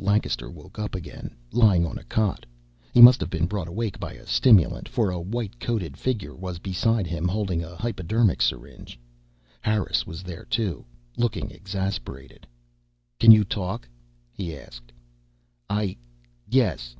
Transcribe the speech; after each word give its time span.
Lancaster 0.00 0.48
woke 0.48 0.78
up 0.78 0.94
again 0.94 1.34
lying 1.52 1.84
on 1.84 1.98
a 1.98 2.04
cot. 2.04 2.46
He 2.94 3.02
must 3.02 3.20
have 3.20 3.28
been 3.28 3.44
brought 3.44 3.68
awake 3.68 4.00
by 4.00 4.14
a 4.14 4.26
stimulant, 4.26 4.88
for 4.88 5.10
a 5.10 5.20
white 5.20 5.60
coated 5.60 5.98
figure 5.98 6.34
was 6.34 6.58
beside 6.58 7.06
him, 7.06 7.28
holding 7.28 7.62
a 7.62 7.76
hypodermic 7.76 8.40
syringe. 8.40 8.98
Harris 9.60 10.06
was 10.06 10.22
there 10.22 10.46
too, 10.46 10.86
looking 11.18 11.50
exasperated. 11.50 12.46
"Can 13.20 13.30
you 13.30 13.44
talk?" 13.44 13.86
he 14.32 14.56
asked. 14.56 14.90
"I 15.68 15.98
yes." 16.48 16.96